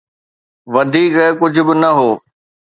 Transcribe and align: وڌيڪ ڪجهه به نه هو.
وڌيڪ 0.73 1.13
ڪجهه 1.39 1.63
به 1.67 1.73
نه 1.81 1.89
هو. 1.97 2.09